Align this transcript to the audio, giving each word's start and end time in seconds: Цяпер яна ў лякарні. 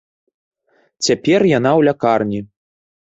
Цяпер 1.07 1.39
яна 1.57 1.71
ў 1.79 1.89
лякарні. 1.89 2.41